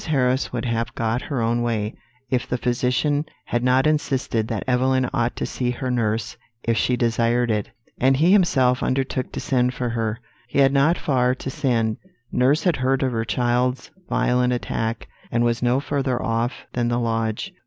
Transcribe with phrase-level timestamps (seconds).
[0.07, 1.93] Harris would have got her own way,
[2.31, 6.97] if the physician had not insisted that Evelyn ought to see her nurse if she
[6.97, 10.17] desired it; and he himself undertook to send for her.
[10.47, 11.97] He had not far to send.
[12.31, 16.99] Nurse had heard of her child's violent attack, and was no further off than the
[16.99, 17.53] lodge.